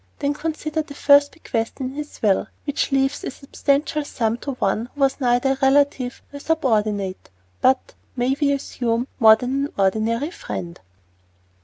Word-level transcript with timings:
Then 0.17 0.33
consider 0.33 0.81
the 0.81 0.95
first 0.95 1.31
bequest 1.31 1.79
in 1.79 1.91
his 1.93 2.23
will, 2.23 2.47
which 2.65 2.91
leaves 2.91 3.23
a 3.23 3.29
substantial 3.29 4.03
sum 4.03 4.37
to 4.37 4.53
one 4.53 4.87
who 4.95 5.01
was 5.01 5.19
neither 5.21 5.51
a 5.51 5.57
relative 5.61 6.23
nor 6.33 6.37
a 6.37 6.41
subordinate, 6.41 7.29
but 7.61 7.93
may 8.15 8.35
we 8.41 8.51
assume 8.51 9.07
more 9.19 9.35
than 9.35 9.65
an 9.65 9.73
ordinary 9.77 10.31
friend? 10.31 10.79